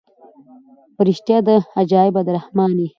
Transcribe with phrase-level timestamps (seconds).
[0.95, 2.87] په ریشتیا چي عجایبه د رحمان یې